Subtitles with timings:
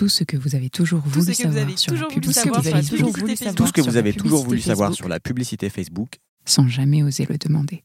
[0.00, 3.52] tout ce que vous avez toujours Tout voulu savoir sur la publicité.
[3.54, 6.16] Tout ce que vous avez toujours voulu savoir sur la publicité Facebook.
[6.46, 7.84] sans jamais oser le demander.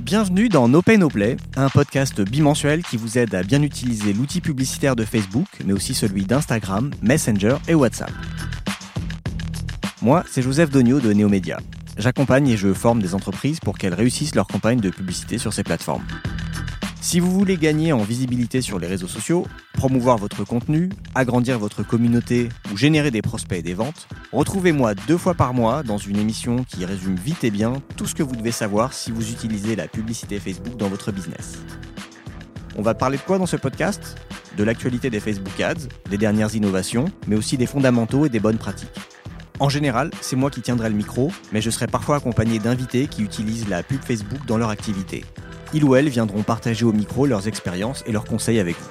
[0.00, 4.14] Bienvenue dans No Pay No Play, un podcast bimensuel qui vous aide à bien utiliser
[4.14, 8.12] l'outil publicitaire de Facebook, mais aussi celui d'Instagram, Messenger et WhatsApp.
[10.00, 11.60] Moi, c'est Joseph Dogno de Neomédia.
[11.98, 15.62] J'accompagne et je forme des entreprises pour qu'elles réussissent leur campagne de publicité sur ces
[15.62, 16.06] plateformes.
[17.04, 21.82] Si vous voulez gagner en visibilité sur les réseaux sociaux, promouvoir votre contenu, agrandir votre
[21.82, 26.16] communauté ou générer des prospects et des ventes, retrouvez-moi deux fois par mois dans une
[26.16, 29.76] émission qui résume vite et bien tout ce que vous devez savoir si vous utilisez
[29.76, 31.58] la publicité Facebook dans votre business.
[32.74, 34.16] On va parler de quoi dans ce podcast?
[34.56, 38.56] De l'actualité des Facebook Ads, des dernières innovations, mais aussi des fondamentaux et des bonnes
[38.56, 38.98] pratiques.
[39.60, 43.22] En général, c'est moi qui tiendrai le micro, mais je serai parfois accompagné d'invités qui
[43.22, 45.22] utilisent la pub Facebook dans leur activité.
[45.74, 48.90] Ils ou elles viendront partager au micro leurs expériences et leurs conseils avec vous.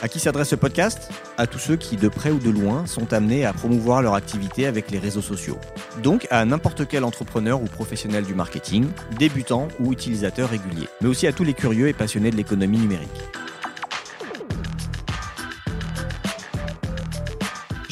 [0.00, 1.10] À qui s'adresse ce podcast?
[1.38, 4.66] À tous ceux qui, de près ou de loin, sont amenés à promouvoir leur activité
[4.66, 5.58] avec les réseaux sociaux.
[6.00, 8.86] Donc à n'importe quel entrepreneur ou professionnel du marketing,
[9.18, 13.10] débutant ou utilisateur régulier, mais aussi à tous les curieux et passionnés de l'économie numérique.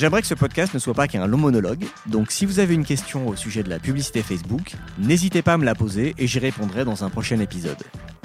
[0.00, 2.86] J'aimerais que ce podcast ne soit pas qu'un long monologue, donc si vous avez une
[2.86, 6.38] question au sujet de la publicité Facebook, n'hésitez pas à me la poser et j'y
[6.38, 7.76] répondrai dans un prochain épisode.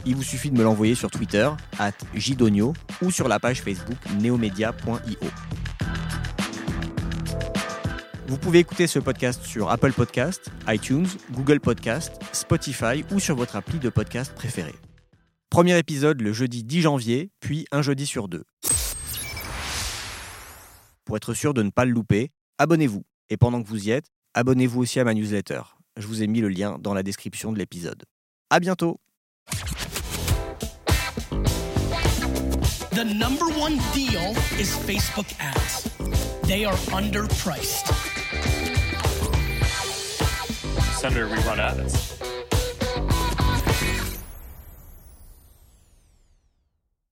[0.06, 3.98] Il vous suffit de me l'envoyer sur Twitter, at jdonio, ou sur la page Facebook
[4.22, 5.30] neomedia.io.
[8.28, 13.58] Vous pouvez écouter ce podcast sur Apple Podcast, iTunes, Google Podcast, Spotify ou sur votre
[13.58, 14.76] appli de podcast préféré.
[15.50, 18.46] Premier épisode le jeudi 10 janvier, puis un jeudi sur deux.
[21.06, 23.04] Pour être sûr de ne pas le louper, abonnez-vous.
[23.30, 25.62] Et pendant que vous y êtes, abonnez-vous aussi à ma newsletter.
[25.98, 28.04] Je vous ai mis le lien dans la description de l'épisode.
[28.50, 29.00] À bientôt
[32.92, 35.84] The number one deal is Facebook ads.
[36.48, 37.86] They are underpriced.
[40.98, 42.15] Senator, we run ads.